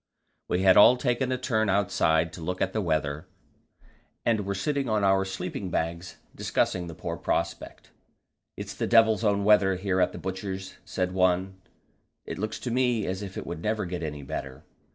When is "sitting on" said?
4.55-5.03